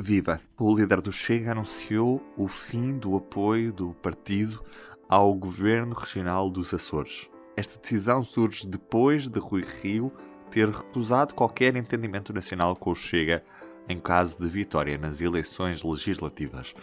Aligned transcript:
Viva! 0.00 0.40
O 0.56 0.72
líder 0.72 1.00
do 1.00 1.10
Chega 1.10 1.50
anunciou 1.50 2.22
o 2.36 2.46
fim 2.46 2.96
do 2.96 3.16
apoio 3.16 3.72
do 3.72 3.94
partido 3.94 4.64
ao 5.08 5.34
governo 5.34 5.92
regional 5.92 6.48
dos 6.48 6.72
Açores. 6.72 7.28
Esta 7.56 7.80
decisão 7.80 8.22
surge 8.22 8.64
depois 8.64 9.28
de 9.28 9.40
Rui 9.40 9.64
Rio 9.82 10.12
ter 10.52 10.68
recusado 10.68 11.34
qualquer 11.34 11.74
entendimento 11.74 12.32
nacional 12.32 12.76
com 12.76 12.92
o 12.92 12.94
Chega 12.94 13.42
em 13.88 13.98
caso 13.98 14.38
de 14.38 14.48
vitória 14.48 14.96
nas 14.96 15.20
eleições 15.20 15.82
legislativas. 15.82 16.76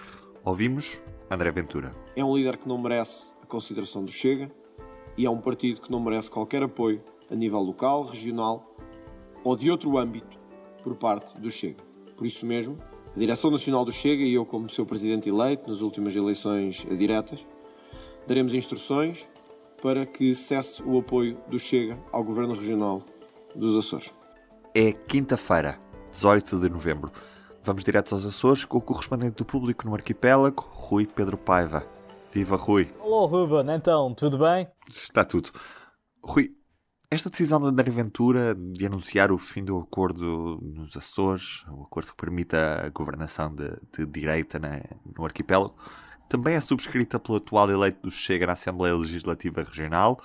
Ouvimos 0.43 1.01
André 1.31 1.51
Ventura. 1.51 1.95
É 2.17 2.23
um 2.23 2.35
líder 2.35 2.57
que 2.57 2.67
não 2.67 2.77
merece 2.77 3.33
a 3.41 3.45
consideração 3.45 4.03
do 4.03 4.11
Chega 4.11 4.51
e 5.17 5.25
é 5.25 5.29
um 5.29 5.39
partido 5.39 5.79
que 5.79 5.89
não 5.89 6.01
merece 6.01 6.29
qualquer 6.29 6.63
apoio 6.63 7.01
a 7.31 7.35
nível 7.35 7.61
local, 7.61 8.03
regional 8.03 8.75
ou 9.41 9.55
de 9.55 9.71
outro 9.71 9.97
âmbito 9.97 10.37
por 10.83 10.97
parte 10.97 11.39
do 11.39 11.49
Chega. 11.49 11.81
Por 12.17 12.27
isso 12.27 12.45
mesmo, 12.45 12.77
a 13.15 13.19
Direção 13.19 13.49
Nacional 13.49 13.85
do 13.85 13.93
Chega 13.93 14.23
e 14.23 14.33
eu, 14.33 14.45
como 14.45 14.69
seu 14.69 14.85
presidente 14.85 15.29
eleito 15.29 15.69
nas 15.69 15.79
últimas 15.79 16.13
eleições 16.15 16.85
diretas, 16.97 17.47
daremos 18.27 18.53
instruções 18.53 19.27
para 19.81 20.05
que 20.05 20.35
cesse 20.35 20.83
o 20.83 20.99
apoio 20.99 21.37
do 21.47 21.57
Chega 21.57 21.97
ao 22.11 22.23
Governo 22.23 22.53
Regional 22.53 23.01
dos 23.55 23.75
Açores. 23.77 24.13
É 24.73 24.91
quinta-feira, 24.91 25.79
18 26.11 26.59
de 26.59 26.69
novembro. 26.69 27.09
Vamos 27.63 27.85
direto 27.85 28.13
aos 28.13 28.25
Açores 28.25 28.65
com 28.65 28.79
o 28.79 28.81
correspondente 28.81 29.37
do 29.37 29.45
público 29.45 29.87
no 29.87 29.95
arquipélago, 29.95 30.67
Rui 30.69 31.07
Pedro 31.07 31.37
Paiva. 31.37 31.87
Viva 32.33 32.57
Rui! 32.57 32.91
Olá 32.99 33.29
Ruben, 33.29 33.73
então, 33.73 34.13
tudo 34.13 34.37
bem? 34.37 34.67
Está 34.91 35.23
tudo. 35.23 35.51
Rui, 36.21 36.49
esta 37.15 37.29
decisão 37.29 37.59
de 37.59 37.67
André 37.67 37.89
Ventura 37.89 38.53
de 38.53 38.85
anunciar 38.85 39.31
o 39.31 39.37
fim 39.37 39.63
do 39.63 39.77
acordo 39.77 40.59
nos 40.61 40.95
Açores, 40.97 41.65
o 41.69 41.83
acordo 41.83 42.09
que 42.09 42.17
permite 42.17 42.55
a 42.55 42.89
governação 42.89 43.53
de, 43.55 43.69
de 43.97 44.05
direita 44.05 44.59
né, 44.59 44.83
no 45.17 45.25
arquipélago, 45.25 45.75
também 46.27 46.55
é 46.55 46.59
subscrita 46.59 47.19
pelo 47.19 47.37
atual 47.37 47.69
eleito 47.71 48.01
do 48.01 48.11
Chega 48.11 48.45
na 48.45 48.53
Assembleia 48.53 48.95
Legislativa 48.95 49.63
Regional 49.63 50.19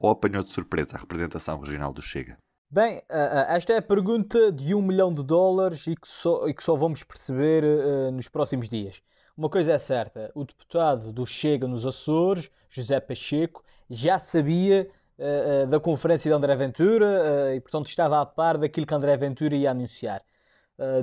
ou 0.00 0.10
apanhou 0.10 0.42
de 0.42 0.50
surpresa 0.50 0.96
a 0.96 1.00
representação 1.00 1.60
regional 1.60 1.92
do 1.92 2.00
Chega? 2.00 2.38
Bem, 2.70 3.02
esta 3.48 3.74
é 3.74 3.76
a 3.76 3.82
pergunta 3.82 4.50
de 4.50 4.74
um 4.74 4.80
milhão 4.80 5.12
de 5.12 5.22
dólares 5.22 5.86
e 5.86 5.94
que 5.94 6.08
só, 6.08 6.48
e 6.48 6.54
que 6.54 6.64
só 6.64 6.74
vamos 6.74 7.02
perceber 7.02 7.62
uh, 7.62 8.10
nos 8.10 8.28
próximos 8.28 8.70
dias. 8.70 8.96
Uma 9.36 9.50
coisa 9.50 9.72
é 9.72 9.78
certa: 9.78 10.32
o 10.34 10.44
deputado 10.44 11.12
do 11.12 11.26
Chega 11.26 11.68
nos 11.68 11.84
Açores, 11.84 12.50
José 12.70 12.98
Pacheco, 12.98 13.62
já 13.90 14.18
sabia 14.18 14.88
uh, 15.22 15.66
da 15.66 15.78
conferência 15.78 16.28
de 16.28 16.34
André 16.34 16.54
Ventura 16.56 17.54
e, 17.54 17.60
portanto, 17.60 17.86
estava 17.86 18.20
a 18.20 18.26
par 18.26 18.58
daquilo 18.58 18.86
que 18.86 18.94
André 18.94 19.16
Ventura 19.16 19.54
ia 19.54 19.70
anunciar. 19.70 20.22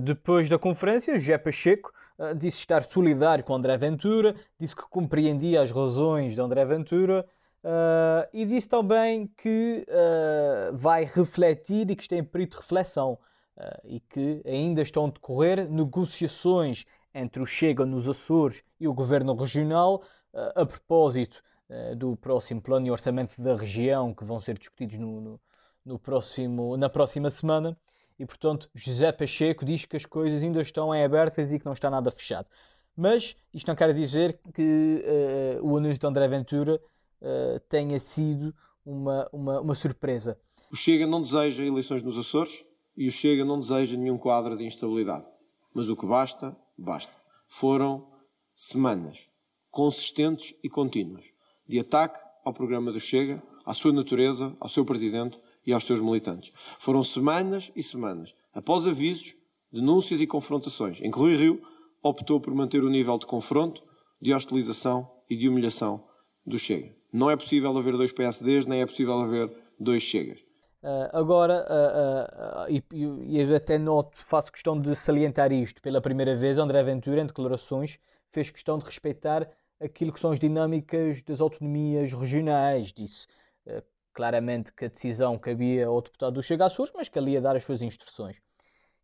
depois 0.01 0.49
da 0.49 0.59
conferência, 0.59 1.17
José 1.17 1.37
Pacheco 1.37 1.91
disse 2.35 2.57
estar 2.57 2.83
solidário 2.83 3.43
com 3.43 3.55
André 3.55 3.77
Ventura, 3.77 4.35
disse 4.59 4.75
que 4.75 4.81
compreendia 4.89 5.61
as 5.61 5.71
razões 5.71 6.35
de 6.35 6.41
André 6.41 6.65
Ventura. 6.65 7.25
E 8.33 8.45
disse 8.45 8.67
também 8.67 9.27
que 9.37 9.85
vai 10.73 11.05
refletir 11.05 11.89
e 11.89 11.95
que 11.95 12.01
está 12.03 12.15
em 12.17 12.23
período 12.23 12.51
de 12.51 12.57
reflexão 12.57 13.17
e 13.85 13.99
que 14.01 14.41
ainda 14.45 14.81
estão 14.81 15.05
a 15.05 15.09
decorrer 15.11 15.69
negociações 15.69 16.85
entre 17.13 17.41
o 17.41 17.45
Chega 17.45 17.85
nos 17.85 18.07
Açores 18.07 18.63
e 18.79 18.87
o 18.87 18.93
Governo 18.93 19.33
Regional 19.35 20.03
a 20.33 20.65
propósito 20.65 21.41
do 21.97 22.15
próximo 22.15 22.61
plano 22.61 22.87
e 22.87 22.91
orçamento 22.91 23.39
da 23.41 23.55
região 23.55 24.13
que 24.13 24.23
vão 24.23 24.39
ser 24.39 24.57
discutidos 24.57 24.97
no, 24.97 25.21
no, 25.21 25.41
no, 25.85 25.99
próximo, 25.99 26.75
na 26.75 26.89
próxima 26.89 27.29
semana. 27.29 27.77
E, 28.17 28.25
portanto, 28.25 28.69
José 28.73 29.11
Pacheco 29.11 29.63
diz 29.63 29.85
que 29.85 29.95
as 29.95 30.05
coisas 30.05 30.41
ainda 30.43 30.61
estão 30.61 30.93
em 30.93 31.03
abertas 31.03 31.51
e 31.51 31.59
que 31.59 31.65
não 31.65 31.73
está 31.73 31.89
nada 31.89 32.11
fechado. 32.11 32.49
Mas 32.95 33.35
isto 33.53 33.67
não 33.67 33.75
quer 33.75 33.93
dizer 33.93 34.39
que 34.53 35.05
o 35.61 35.77
anúncio 35.77 35.99
de 35.99 36.05
André 36.05 36.27
Ventura 36.27 36.81
uh, 37.21 37.59
tenha 37.69 37.99
sido 37.99 38.53
uma, 38.85 39.29
uma, 39.31 39.61
uma 39.61 39.75
surpresa. 39.75 40.37
O 40.71 40.75
Chega 40.75 41.05
não 41.05 41.21
deseja 41.21 41.63
eleições 41.63 42.03
nos 42.03 42.17
Açores 42.17 42.65
e 42.97 43.07
o 43.07 43.11
Chega 43.11 43.45
não 43.45 43.59
deseja 43.59 43.95
nenhum 43.97 44.17
quadro 44.17 44.57
de 44.57 44.65
instabilidade. 44.65 45.25
Mas 45.73 45.89
o 45.89 45.95
que 45.95 46.05
basta, 46.05 46.55
basta. 46.77 47.15
Foram 47.47 48.11
semanas 48.53 49.29
consistentes 49.71 50.53
e 50.63 50.69
contínuas 50.69 51.31
de 51.69 51.79
ataque 51.79 52.19
ao 52.43 52.51
programa 52.51 52.91
do 52.91 52.99
Chega, 52.99 53.41
à 53.63 53.75
sua 53.75 53.93
natureza, 53.93 54.55
ao 54.59 54.67
seu 54.67 54.83
presidente 54.83 55.39
e 55.63 55.71
aos 55.71 55.83
seus 55.83 56.01
militantes. 56.01 56.51
Foram 56.79 57.03
semanas 57.03 57.71
e 57.75 57.83
semanas, 57.83 58.33
após 58.51 58.87
avisos, 58.87 59.35
denúncias 59.71 60.19
e 60.19 60.25
confrontações, 60.25 60.99
em 60.99 61.11
que 61.11 61.19
Rui 61.19 61.35
Rio 61.35 61.61
optou 62.01 62.39
por 62.39 62.55
manter 62.55 62.83
o 62.83 62.89
nível 62.89 63.19
de 63.19 63.27
confronto, 63.27 63.83
de 64.19 64.33
hostilização 64.33 65.07
e 65.29 65.35
de 65.35 65.47
humilhação 65.47 66.03
do 66.43 66.57
Chega. 66.57 66.91
Não 67.13 67.29
é 67.29 67.37
possível 67.37 67.77
haver 67.77 67.95
dois 67.95 68.11
PSDs, 68.11 68.65
nem 68.65 68.81
é 68.81 68.85
possível 68.87 69.21
haver 69.21 69.51
dois 69.79 70.01
Chegas. 70.01 70.41
Uh, 70.81 71.09
agora, 71.13 71.67
uh, 71.69 72.71
uh, 72.71 72.81
e, 72.91 73.37
e 73.37 73.53
até 73.53 73.77
noto, 73.77 74.17
faço 74.17 74.51
questão 74.51 74.79
de 74.79 74.95
salientar 74.95 75.51
isto, 75.51 75.83
pela 75.83 76.01
primeira 76.01 76.35
vez 76.35 76.57
André 76.57 76.81
Ventura, 76.81 77.21
em 77.21 77.27
declarações, 77.27 77.99
fez 78.31 78.49
questão 78.49 78.79
de 78.79 78.85
respeitar 78.85 79.47
aquilo 79.79 80.11
que 80.11 80.19
são 80.19 80.31
as 80.31 80.39
dinâmicas 80.39 81.21
das 81.21 81.41
autonomias 81.41 82.13
regionais. 82.13 82.91
Disse 82.93 83.27
claramente 84.13 84.73
que 84.73 84.85
a 84.85 84.89
decisão 84.89 85.37
cabia 85.37 85.87
ao 85.87 86.01
deputado 86.01 86.33
do 86.33 86.43
Chega 86.43 86.65
Açores, 86.65 86.91
mas 86.95 87.07
que 87.07 87.17
ali 87.17 87.31
ia 87.33 87.41
dar 87.41 87.55
as 87.55 87.63
suas 87.63 87.81
instruções. 87.81 88.37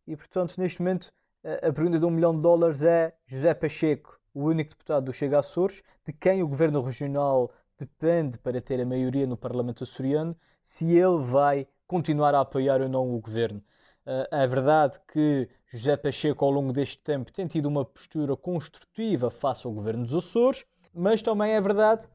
E, 0.06 0.16
portanto, 0.16 0.56
neste 0.58 0.82
momento, 0.82 1.12
a 1.44 1.72
pergunta 1.72 2.00
de 2.00 2.06
um 2.06 2.10
milhão 2.10 2.36
de 2.36 2.42
dólares 2.42 2.84
é 2.84 3.16
José 3.26 3.54
Pacheco, 3.54 4.20
o 4.34 4.44
único 4.44 4.72
deputado 4.72 5.06
do 5.06 5.14
Chega 5.14 5.40
Açores, 5.40 5.82
de 6.06 6.12
quem 6.12 6.44
o 6.44 6.48
governo 6.48 6.82
regional 6.82 7.52
depende 7.78 8.38
para 8.38 8.62
ter 8.62 8.82
a 8.82 8.86
maioria 8.86 9.26
no 9.26 9.38
Parlamento 9.38 9.84
açoriano 9.84 10.36
se 10.62 10.92
ele 10.92 11.24
vai 11.24 11.68
continuar 11.88 12.34
a 12.34 12.42
apoiar 12.42 12.82
ou 12.82 12.90
não 12.90 13.16
o 13.16 13.20
governo. 13.20 13.64
Uh, 14.06 14.28
é 14.30 14.46
verdade 14.46 15.00
que 15.12 15.50
José 15.68 15.98
Pacheco, 15.98 16.46
ao 16.46 16.52
longo 16.52 16.72
deste 16.72 17.00
tempo, 17.00 17.32
tem 17.32 17.48
tido 17.48 17.66
uma 17.66 17.84
postura 17.84 18.36
construtiva 18.38 19.32
face 19.32 19.66
ao 19.66 19.74
governo 19.74 20.06
dos 20.06 20.14
Açores, 20.14 20.66
mas 20.94 21.22
também 21.22 21.54
é 21.54 21.62
verdade 21.62 22.08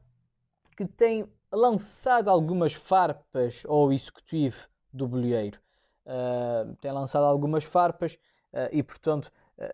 que 0.77 0.85
tem 0.85 1.27
lançado 1.51 2.29
algumas 2.29 2.73
farpas 2.73 3.63
ao 3.67 3.91
executivo 3.91 4.57
do 4.93 5.07
Bolheiro. 5.07 5.59
Uh, 6.05 6.75
tem 6.77 6.91
lançado 6.91 7.23
algumas 7.23 7.63
farpas 7.63 8.13
uh, 8.53 8.69
e, 8.71 8.81
portanto, 8.81 9.31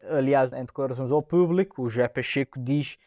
aliás, 0.10 0.52
em 0.52 0.66
declarações 0.66 1.12
ao 1.12 1.22
público, 1.22 1.84
o 1.84 1.90
José 1.90 2.08
Pacheco 2.08 2.60
diz 2.60 2.98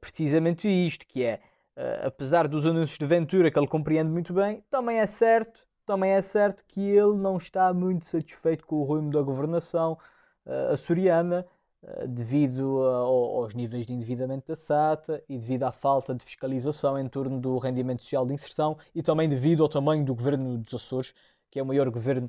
precisamente 0.00 0.68
isto, 0.68 1.04
que 1.06 1.24
é 1.24 1.40
uh, 1.76 2.06
apesar 2.06 2.48
dos 2.48 2.64
anúncios 2.64 2.98
de 2.98 3.06
Ventura 3.06 3.50
que 3.50 3.58
ele 3.58 3.66
compreende 3.66 4.10
muito 4.10 4.32
bem, 4.32 4.62
também 4.70 4.98
é 4.98 5.06
certo, 5.06 5.65
também 5.86 6.10
é 6.10 6.20
certo 6.20 6.64
que 6.66 6.80
ele 6.80 7.16
não 7.16 7.36
está 7.36 7.72
muito 7.72 8.04
satisfeito 8.04 8.66
com 8.66 8.76
o 8.76 8.84
rumo 8.84 9.10
da 9.10 9.22
governação 9.22 9.96
uh, 10.44 10.72
açoriana, 10.72 11.46
uh, 11.82 12.08
devido 12.08 12.82
a, 12.82 12.96
aos 12.98 13.54
níveis 13.54 13.86
de 13.86 13.92
endividamento 13.92 14.48
da 14.48 14.56
SATA 14.56 15.22
e 15.28 15.38
devido 15.38 15.62
à 15.62 15.72
falta 15.72 16.14
de 16.14 16.24
fiscalização 16.24 16.98
em 16.98 17.08
torno 17.08 17.40
do 17.40 17.56
rendimento 17.58 18.02
social 18.02 18.26
de 18.26 18.34
inserção 18.34 18.76
e 18.94 19.02
também 19.02 19.28
devido 19.28 19.62
ao 19.62 19.68
tamanho 19.68 20.04
do 20.04 20.14
governo 20.14 20.58
dos 20.58 20.74
Açores, 20.74 21.14
que 21.50 21.58
é 21.58 21.62
o 21.62 21.66
maior 21.66 21.88
governo 21.88 22.28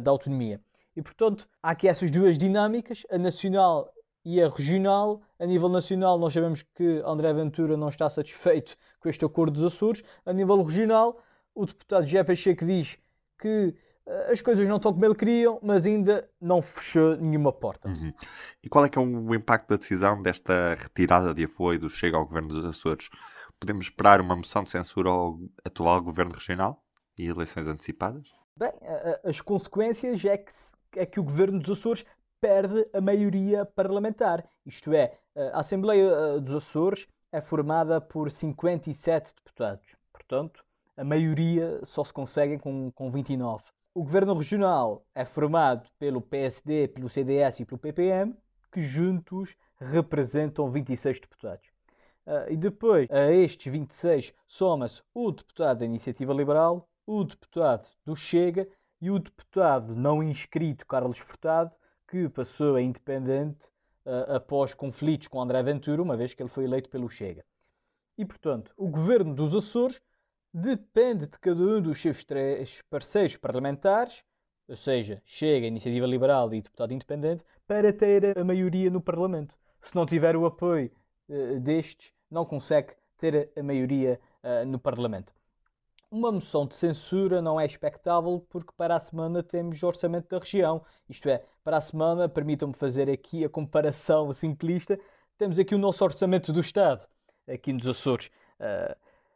da 0.00 0.10
autonomia. 0.12 0.60
E 0.94 1.02
portanto, 1.02 1.48
há 1.62 1.70
aqui 1.70 1.88
essas 1.88 2.10
duas 2.10 2.38
dinâmicas, 2.38 3.04
a 3.10 3.18
nacional 3.18 3.92
e 4.24 4.40
a 4.40 4.48
regional. 4.48 5.22
A 5.38 5.46
nível 5.46 5.68
nacional, 5.68 6.18
nós 6.18 6.32
sabemos 6.32 6.62
que 6.62 7.02
André 7.04 7.32
Ventura 7.32 7.76
não 7.76 7.88
está 7.88 8.08
satisfeito 8.08 8.76
com 9.00 9.08
este 9.08 9.24
acordo 9.24 9.54
dos 9.54 9.64
Açores. 9.64 10.02
A 10.24 10.32
nível 10.32 10.62
regional, 10.62 11.18
o 11.54 11.66
deputado 11.66 12.04
José 12.04 12.22
Pacheco 12.24 12.64
diz 12.64 12.98
que 13.42 13.74
uh, 14.06 14.30
as 14.30 14.40
coisas 14.40 14.66
não 14.68 14.76
estão 14.76 14.92
como 14.92 15.04
ele 15.04 15.14
queria, 15.14 15.58
mas 15.60 15.84
ainda 15.84 16.28
não 16.40 16.62
fechou 16.62 17.16
nenhuma 17.16 17.52
porta. 17.52 17.88
Uhum. 17.88 18.12
E 18.62 18.68
qual 18.68 18.84
é 18.84 18.88
que 18.88 18.98
é 18.98 19.02
o 19.02 19.34
impacto 19.34 19.68
da 19.68 19.76
decisão 19.76 20.22
desta 20.22 20.74
retirada 20.74 21.34
de 21.34 21.44
apoio 21.44 21.80
do 21.80 21.90
Chega 21.90 22.16
ao 22.16 22.24
governo 22.24 22.48
dos 22.48 22.64
Açores? 22.64 23.10
Podemos 23.58 23.86
esperar 23.86 24.20
uma 24.20 24.36
moção 24.36 24.62
de 24.62 24.70
censura 24.70 25.10
ao 25.10 25.38
atual 25.64 26.00
governo 26.00 26.32
regional 26.32 26.82
e 27.18 27.26
eleições 27.26 27.66
antecipadas? 27.66 28.28
Bem, 28.56 28.72
as 29.24 29.40
consequências 29.40 30.24
é 30.24 30.36
que, 30.36 30.52
é 30.96 31.06
que 31.06 31.18
o 31.18 31.24
governo 31.24 31.58
dos 31.58 31.78
Açores 31.78 32.04
perde 32.40 32.86
a 32.92 33.00
maioria 33.00 33.64
parlamentar. 33.64 34.44
Isto 34.66 34.92
é, 34.92 35.16
a 35.52 35.60
Assembleia 35.60 36.40
dos 36.40 36.54
Açores 36.54 37.06
é 37.30 37.40
formada 37.40 38.00
por 38.00 38.30
57 38.30 39.34
deputados. 39.36 39.96
Portanto, 40.12 40.64
a 40.96 41.04
maioria 41.04 41.80
só 41.84 42.04
se 42.04 42.12
consegue 42.12 42.58
com, 42.58 42.90
com 42.92 43.10
29. 43.10 43.64
O 43.94 44.02
governo 44.02 44.34
regional 44.34 45.04
é 45.14 45.24
formado 45.24 45.88
pelo 45.98 46.20
PSD, 46.20 46.88
pelo 46.88 47.08
CDS 47.08 47.60
e 47.60 47.64
pelo 47.64 47.78
PPM, 47.78 48.34
que 48.72 48.80
juntos 48.80 49.54
representam 49.78 50.70
26 50.70 51.20
deputados. 51.20 51.68
Uh, 52.26 52.50
e 52.50 52.56
depois, 52.56 53.08
a 53.10 53.30
estes 53.32 53.70
26, 53.70 54.32
soma-se 54.46 55.02
o 55.12 55.30
deputado 55.30 55.78
da 55.78 55.84
Iniciativa 55.84 56.32
Liberal, 56.32 56.88
o 57.06 57.24
deputado 57.24 57.86
do 58.04 58.14
Chega 58.14 58.68
e 59.00 59.10
o 59.10 59.18
deputado 59.18 59.94
não 59.94 60.22
inscrito 60.22 60.86
Carlos 60.86 61.18
Furtado, 61.18 61.74
que 62.08 62.28
passou 62.28 62.76
a 62.76 62.82
independente 62.82 63.66
uh, 64.06 64.36
após 64.36 64.72
conflitos 64.72 65.28
com 65.28 65.40
André 65.40 65.62
Ventura, 65.62 66.00
uma 66.00 66.16
vez 66.16 66.32
que 66.32 66.42
ele 66.42 66.48
foi 66.48 66.64
eleito 66.64 66.88
pelo 66.88 67.08
Chega. 67.08 67.44
E, 68.16 68.24
portanto, 68.24 68.72
o 68.76 68.88
governo 68.88 69.34
dos 69.34 69.54
Açores 69.54 70.00
depende 70.52 71.26
de 71.26 71.38
cada 71.38 71.62
um 71.62 71.80
dos 71.80 72.00
seus 72.00 72.24
três 72.24 72.82
parceiros 72.90 73.36
parlamentares, 73.36 74.24
ou 74.68 74.76
seja, 74.76 75.22
Chega, 75.24 75.66
Iniciativa 75.66 76.06
Liberal 76.06 76.52
e 76.52 76.60
Deputado 76.60 76.92
Independente, 76.92 77.44
para 77.66 77.92
ter 77.92 78.38
a 78.38 78.44
maioria 78.44 78.90
no 78.90 79.00
Parlamento. 79.00 79.54
Se 79.82 79.94
não 79.94 80.06
tiver 80.06 80.36
o 80.36 80.46
apoio 80.46 80.90
uh, 81.28 81.60
destes, 81.60 82.12
não 82.30 82.44
consegue 82.44 82.94
ter 83.16 83.50
a 83.56 83.62
maioria 83.62 84.20
uh, 84.42 84.66
no 84.66 84.78
Parlamento. 84.78 85.34
Uma 86.10 86.30
moção 86.30 86.66
de 86.66 86.74
censura 86.74 87.40
não 87.40 87.58
é 87.58 87.64
expectável 87.64 88.44
porque 88.50 88.72
para 88.76 88.96
a 88.96 89.00
semana 89.00 89.42
temos 89.42 89.82
orçamento 89.82 90.28
da 90.28 90.38
região. 90.38 90.84
Isto 91.08 91.30
é, 91.30 91.42
para 91.64 91.78
a 91.78 91.80
semana, 91.80 92.28
permitam-me 92.28 92.74
fazer 92.74 93.08
aqui 93.08 93.44
a 93.44 93.48
comparação 93.48 94.32
simplista, 94.34 95.00
temos 95.38 95.58
aqui 95.58 95.74
o 95.74 95.78
nosso 95.78 96.04
orçamento 96.04 96.52
do 96.52 96.60
Estado, 96.60 97.06
aqui 97.48 97.72
nos 97.72 97.86
Açores. 97.86 98.30
Uh, 98.60 98.94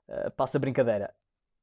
eh, 0.09 0.31
passa 0.31 0.59
a 0.59 0.61
brincadeira. 0.61 1.13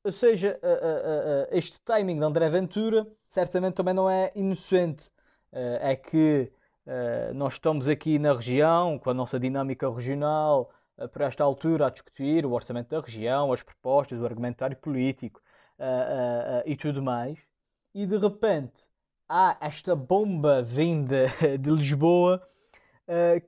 Ou 0.03 0.11
seja, 0.11 0.59
uh, 0.61 1.47
este 1.55 1.79
timing 1.81 2.19
de 2.19 2.25
André 2.25 2.49
Ventura 2.49 3.07
certamente 3.25 3.75
também 3.75 3.93
não 3.93 4.09
é 4.09 4.31
inocente. 4.35 5.09
é 5.53 5.95
que 5.95 6.51
nós 7.35 7.53
estamos 7.53 7.87
aqui 7.87 8.17
na 8.19 8.33
região, 8.33 8.97
com 8.99 9.11
a 9.11 9.13
nossa 9.13 9.39
dinâmica 9.39 9.89
regional, 9.89 10.71
por 11.13 11.21
esta 11.21 11.43
altura, 11.43 11.87
a 11.87 11.89
discutir 11.89 12.45
o 12.45 12.51
orçamento 12.51 12.89
da 12.89 12.99
região, 12.99 13.53
as 13.53 13.61
propostas, 13.61 14.19
o 14.19 14.25
argumentário 14.25 14.75
político 14.75 15.41
e 16.65 16.75
tudo 16.75 17.03
mais. 17.03 17.39
E 17.93 18.05
de 18.07 18.17
repente 18.17 18.81
há 19.29 19.57
esta 19.61 19.95
bomba 19.95 20.63
vinda 20.63 21.27
de 21.59 21.69
Lisboa 21.69 22.41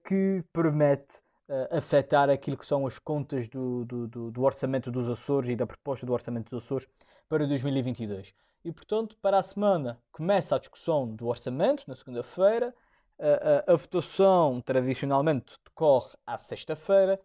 que 0.08 0.44
promete 0.54 1.26
uh, 1.50 1.78
afetar 1.78 2.30
aquilo 2.30 2.58
que 2.58 2.66
são 2.66 2.86
as 2.86 3.00
contas 3.00 3.48
do, 3.48 3.86
do, 3.86 4.08
do, 4.08 4.32
do, 4.32 4.44
orçamento 4.44 4.92
dos 4.92 5.10
Açores 5.10 5.50
e 5.50 5.56
da 5.56 5.66
proposta 5.66 6.06
do 6.06 6.14
orçamento 6.14 6.50
dos 6.50 6.64
Açores 6.64 6.88
para 7.30 7.48
2022. 7.48 8.34
E, 8.64 8.72
portanto, 8.72 9.18
para 9.22 9.38
a 9.38 9.44
semana 9.44 10.00
começa 10.12 10.56
a 10.56 10.60
discussão 10.60 11.08
do 11.08 11.28
orçamento, 11.28 11.84
na 11.88 11.96
segunda-feira. 11.96 12.74
Uh, 13.18 13.72
a 13.72 13.76
votação 13.76 14.60
tradicionalmente 14.60 15.54
decorre 15.64 16.18
à 16.28 16.38
sexta-feira 16.38 17.20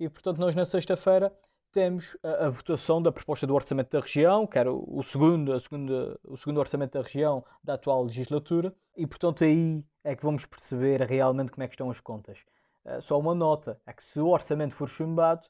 e, 0.00 0.08
portanto, 0.08 0.38
nós 0.38 0.56
na 0.56 0.64
sexta-feira 0.64 1.32
temos 1.72 2.16
a, 2.22 2.46
a, 2.46 2.50
votação 2.50 3.02
da 3.02 3.12
proposta 3.12 3.46
do 3.46 3.54
orçamento 3.54 3.90
da 3.90 4.00
região, 4.00 4.46
que 4.46 4.58
era 4.58 4.72
o, 4.72 5.02
segundo, 5.02 5.52
a 5.52 5.60
segunda, 5.60 6.18
o 6.24 6.36
segundo 6.36 6.58
orçamento 6.58 6.94
da 6.94 7.02
região 7.02 7.44
da 7.62 7.74
atual 7.74 8.02
legislatura, 8.02 8.74
e 8.96 9.06
portanto 9.06 9.44
aí 9.44 9.84
é 10.02 10.16
que 10.16 10.22
vamos 10.22 10.46
perceber 10.46 11.02
realmente 11.02 11.52
como 11.52 11.62
é 11.62 11.68
que 11.68 11.74
estão 11.74 11.90
as 11.90 12.00
contas. 12.00 12.38
Eh, 12.86 13.00
só 13.00 13.18
uma 13.18 13.34
nota: 13.34 13.80
é 13.84 13.92
que 13.92 14.04
se 14.04 14.20
o 14.20 14.28
orçamento 14.28 14.74
for 14.74 14.88
chumbado, 14.88 15.46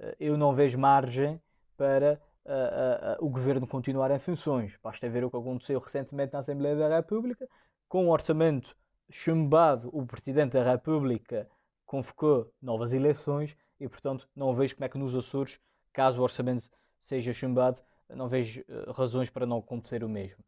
uh, 0.00 0.14
eu 0.18 0.36
não 0.36 0.54
vejo 0.54 0.78
margem 0.78 1.40
para 1.76 2.20
uh, 2.44 3.24
o 3.24 3.28
governo 3.28 3.66
continuar 3.66 4.10
em 4.10 4.18
funções. 4.18 4.76
Basta 4.82 5.08
ver 5.08 5.24
o 5.24 5.30
que 5.30 5.36
aconteceu 5.36 5.78
recentemente 5.78 6.32
na 6.32 6.38
Assembleia 6.40 6.76
da 6.76 6.96
República. 6.96 7.46
Com 7.88 8.06
o 8.08 8.10
orçamento 8.10 8.74
chumbado, 9.10 9.90
o 9.92 10.06
Presidente 10.06 10.52
da 10.52 10.64
República 10.64 11.48
convocou 11.84 12.50
novas 12.62 12.92
eleições 12.92 13.56
e, 13.78 13.88
portanto, 13.88 14.28
não 14.34 14.54
vejo 14.54 14.74
como 14.76 14.84
é 14.84 14.88
que 14.88 14.98
nos 14.98 15.14
Açores, 15.14 15.60
caso 15.92 16.20
o 16.20 16.22
orçamento 16.22 16.70
seja 17.02 17.32
chumbado, 17.32 17.82
não 18.08 18.28
vejo 18.28 18.64
razões 18.94 19.28
para 19.28 19.44
não 19.44 19.58
acontecer 19.58 20.04
o 20.04 20.08
mesmo. 20.08 20.44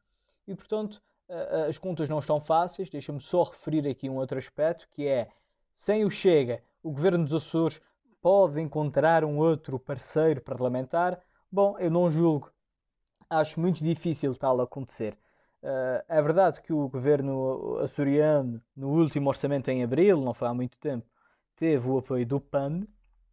E, 0.46 0.54
portanto, 0.54 1.02
as 1.68 1.78
contas 1.78 2.08
não 2.08 2.20
estão 2.20 2.40
fáceis. 2.40 2.88
Deixa-me 2.90 3.20
só 3.20 3.42
referir 3.42 3.88
aqui 3.88 4.08
um 4.08 4.16
outro 4.16 4.38
aspecto 4.38 4.88
que 4.90 5.06
é 5.06 5.28
sem 5.74 6.04
o 6.04 6.10
Chega, 6.10 6.62
o 6.82 6.90
governo 6.90 7.24
dos 7.24 7.34
Açores 7.34 7.80
pode 8.20 8.60
encontrar 8.60 9.24
um 9.24 9.38
outro 9.38 9.78
parceiro 9.78 10.40
parlamentar? 10.40 11.20
Bom, 11.50 11.78
eu 11.78 11.90
não 11.90 12.10
julgo. 12.10 12.50
Acho 13.28 13.60
muito 13.60 13.82
difícil 13.82 14.34
tal 14.36 14.60
acontecer. 14.60 15.18
Uh, 15.62 16.02
é 16.08 16.20
verdade 16.20 16.60
que 16.60 16.72
o 16.72 16.88
governo 16.88 17.78
açoriano, 17.78 18.60
no 18.76 18.88
último 18.90 19.28
orçamento 19.28 19.68
em 19.70 19.82
abril, 19.82 20.20
não 20.20 20.34
foi 20.34 20.48
há 20.48 20.54
muito 20.54 20.76
tempo, 20.78 21.06
teve 21.56 21.88
o 21.88 21.98
apoio 21.98 22.26
do 22.26 22.40
PAN, 22.40 22.82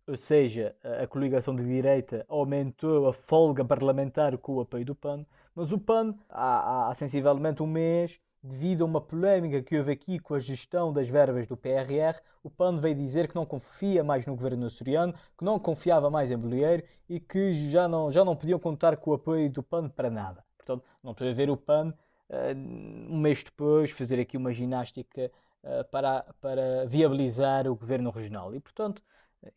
ou 0.08 0.16
seja, 0.16 0.76
a 1.02 1.08
coligação 1.08 1.56
de 1.56 1.64
direita 1.64 2.26
aumentou 2.28 3.08
a 3.08 3.14
folga 3.14 3.64
parlamentar 3.66 4.38
com 4.38 4.56
o 4.56 4.62
apoio 4.62 4.86
do 4.86 4.96
PAN, 4.96 5.26
mas 5.56 5.72
o 5.72 5.80
PAN, 5.80 6.16
há, 6.30 6.90
há 6.90 6.94
sensivelmente 6.96 7.62
um 7.62 7.68
mês, 7.68 8.20
devido 8.42 8.84
a 8.84 8.86
uma 8.86 9.02
polémica 9.02 9.62
que 9.62 9.78
houve 9.78 9.92
aqui 9.92 10.18
com 10.18 10.34
a 10.34 10.40
gestão 10.40 10.94
das 10.94 11.10
verbas 11.10 11.46
do 11.46 11.58
PRR, 11.58 12.20
o 12.44 12.50
PAN 12.50 12.78
veio 12.80 12.96
dizer 12.96 13.28
que 13.28 13.36
não 13.36 13.46
confia 13.46 14.04
mais 14.04 14.26
no 14.26 14.36
governo 14.36 14.66
açoriano, 14.66 15.14
que 15.38 15.44
não 15.44 15.60
confiava 15.60 16.10
mais 16.10 16.32
em 16.32 16.38
Bolieiro 16.38 16.84
e 17.10 17.20
que 17.20 17.70
já 17.70 17.88
não, 17.88 18.12
já 18.12 18.24
não 18.24 18.36
podiam 18.36 18.60
contar 18.60 18.96
com 18.98 19.12
o 19.12 19.14
apoio 19.14 19.50
do 19.50 19.62
PAN 19.62 19.90
para 19.90 20.10
nada. 20.10 20.44
Portanto, 20.58 20.86
não 21.04 21.12
estou 21.12 21.28
a 21.28 21.34
ver 21.34 21.50
o 21.50 21.58
PAN 21.58 21.94
uh, 22.30 23.12
um 23.12 23.18
mês 23.18 23.44
depois 23.44 23.92
fazer 23.92 24.20
aqui 24.20 24.38
uma 24.38 24.54
ginástica 24.54 25.32
uh, 25.64 25.84
para, 25.92 26.26
para 26.40 26.86
viabilizar 26.86 27.68
o 27.68 27.76
governo 27.76 28.10
regional. 28.10 28.56
E, 28.56 28.60
portanto, 28.60 29.02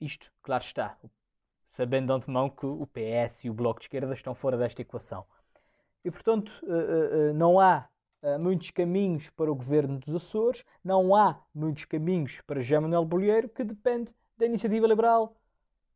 isto, 0.00 0.30
claro 0.42 0.64
está, 0.64 0.96
sabendo 1.72 2.06
de 2.06 2.12
antemão 2.12 2.50
que 2.50 2.66
o 2.66 2.86
PS 2.86 3.44
e 3.44 3.50
o 3.50 3.54
Bloco 3.54 3.80
de 3.80 3.86
Esquerda 3.86 4.12
estão 4.12 4.34
fora 4.34 4.56
desta 4.56 4.82
equação. 4.82 5.24
E, 6.04 6.10
portanto, 6.10 6.52
não 7.34 7.60
há 7.60 7.88
muitos 8.40 8.70
caminhos 8.70 9.30
para 9.30 9.50
o 9.50 9.54
governo 9.54 9.98
dos 9.98 10.14
Açores, 10.14 10.64
não 10.84 11.14
há 11.14 11.40
muitos 11.54 11.84
caminhos 11.84 12.40
para 12.46 12.60
José 12.60 12.78
Manuel 12.78 13.04
Bolheiro, 13.04 13.48
que 13.48 13.64
depende 13.64 14.12
da 14.36 14.46
iniciativa 14.46 14.86
liberal, 14.86 15.36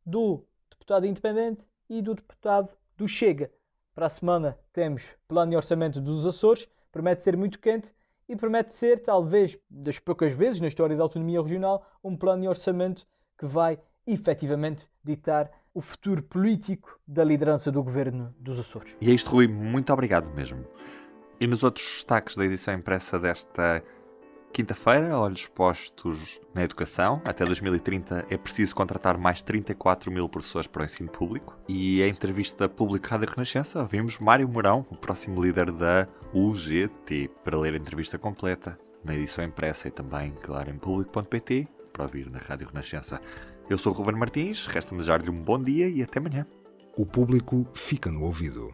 do 0.05 0.43
deputado 0.69 1.05
independente 1.05 1.61
e 1.89 2.01
do 2.01 2.15
deputado 2.15 2.69
do 2.95 3.07
Chega. 3.07 3.51
Para 3.93 4.07
a 4.07 4.09
semana 4.09 4.57
temos 4.71 5.09
plano 5.27 5.51
de 5.51 5.57
orçamento 5.57 5.99
dos 5.99 6.25
Açores, 6.25 6.67
promete 6.91 7.23
ser 7.23 7.35
muito 7.35 7.59
quente 7.59 7.93
e 8.29 8.35
promete 8.35 8.73
ser, 8.73 8.99
talvez, 8.99 9.57
das 9.69 9.99
poucas 9.99 10.33
vezes 10.33 10.59
na 10.59 10.67
história 10.67 10.95
da 10.95 11.03
autonomia 11.03 11.41
regional, 11.41 11.85
um 12.03 12.15
plano 12.15 12.41
de 12.41 12.47
orçamento 12.47 13.07
que 13.37 13.45
vai 13.45 13.79
efetivamente 14.05 14.89
ditar 15.03 15.49
o 15.73 15.81
futuro 15.81 16.23
político 16.23 16.99
da 17.07 17.23
liderança 17.23 17.71
do 17.71 17.83
governo 17.83 18.33
dos 18.39 18.59
Açores. 18.59 18.95
E 18.99 19.11
é 19.11 19.13
isto, 19.13 19.31
Rui, 19.31 19.47
muito 19.47 19.93
obrigado 19.93 20.33
mesmo. 20.33 20.65
E 21.39 21.45
nos 21.45 21.63
outros 21.63 21.85
destaques 21.85 22.35
da 22.35 22.45
edição 22.45 22.73
impressa 22.73 23.19
desta 23.19 23.83
quinta-feira, 24.51 25.15
olhos 25.15 25.45
postos 25.47 26.41
na 26.51 26.63
educação. 26.63 27.21
Até 27.23 27.45
2030 27.45 28.25
é 28.27 28.37
preciso 28.37 28.73
contratar 28.73 29.19
mais 29.19 29.43
34 29.43 30.11
mil 30.11 30.27
professores 30.27 30.65
para 30.65 30.81
o 30.81 30.85
ensino 30.85 31.09
público. 31.09 31.55
E 31.67 32.01
a 32.01 32.07
entrevista 32.07 32.67
pública 32.67 33.11
Rádio 33.11 33.29
Renascença, 33.29 33.79
ouvimos 33.79 34.17
Mário 34.17 34.49
Mourão, 34.49 34.83
o 34.89 34.97
próximo 34.97 35.39
líder 35.39 35.71
da 35.71 36.07
UGT. 36.33 37.29
Para 37.43 37.59
ler 37.59 37.75
a 37.75 37.77
entrevista 37.77 38.17
completa, 38.17 38.79
na 39.03 39.13
edição 39.13 39.45
impressa 39.45 39.87
e 39.87 39.91
também, 39.91 40.33
claro, 40.41 40.71
em 40.71 40.77
público.pt, 40.77 41.67
para 41.93 42.03
ouvir 42.03 42.31
na 42.31 42.39
Rádio 42.39 42.67
Renascença. 42.67 43.21
Eu 43.69 43.77
sou 43.77 43.93
o 43.93 43.95
Ruben 43.95 44.15
Martins, 44.15 44.65
resta-me 44.65 44.97
desejar-lhe 44.97 45.29
um 45.29 45.43
bom 45.43 45.61
dia 45.61 45.87
e 45.87 46.01
até 46.01 46.17
amanhã. 46.17 46.47
O 46.97 47.05
público 47.05 47.67
fica 47.73 48.11
no 48.11 48.23
ouvido. 48.23 48.73